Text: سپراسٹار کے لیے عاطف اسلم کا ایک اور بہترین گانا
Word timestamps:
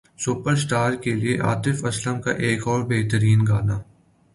سپراسٹار 0.19 0.93
کے 1.03 1.13
لیے 1.13 1.37
عاطف 1.41 1.85
اسلم 1.85 2.21
کا 2.21 2.31
ایک 2.47 2.67
اور 2.67 2.83
بہترین 2.89 3.45
گانا 3.47 3.79